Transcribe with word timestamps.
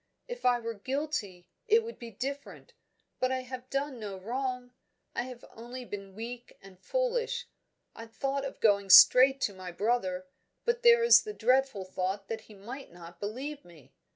If 0.27 0.45
I 0.45 0.59
were 0.59 0.73
guilty, 0.73 1.45
it 1.67 1.83
would 1.83 1.99
be 1.99 2.09
different. 2.09 2.73
But 3.19 3.31
I 3.31 3.41
have 3.41 3.69
done 3.69 3.99
no 3.99 4.17
wrong; 4.17 4.71
I 5.13 5.21
have 5.25 5.45
only 5.51 5.85
been 5.85 6.15
weak 6.15 6.57
and 6.59 6.79
foolish. 6.79 7.47
I 7.95 8.07
thought 8.07 8.43
of 8.43 8.59
going 8.59 8.89
straight 8.89 9.39
to 9.41 9.53
my 9.53 9.71
brother, 9.71 10.25
but 10.65 10.81
there 10.81 11.03
is 11.03 11.21
the 11.21 11.33
dreadful 11.33 11.85
thought 11.85 12.29
that 12.29 12.41
he 12.41 12.55
might 12.55 12.91
not 12.91 13.19
believe 13.19 13.63
me. 13.63 13.93